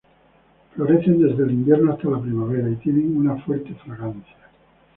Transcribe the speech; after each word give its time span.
Florecen 0.73 1.21
desde 1.21 1.43
el 1.43 1.51
invierno 1.51 1.93
hasta 1.93 2.09
la 2.09 2.19
primavera 2.19 2.67
y 2.71 2.75
tienen 2.77 3.15
una 3.17 3.39
fuerte 3.43 3.75
fragancia. 3.85 4.49